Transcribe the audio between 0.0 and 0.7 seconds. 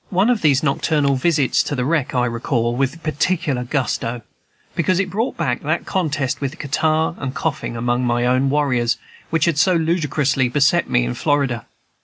One of these